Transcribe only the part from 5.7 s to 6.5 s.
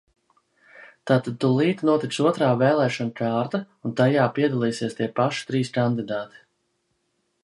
kandidāti.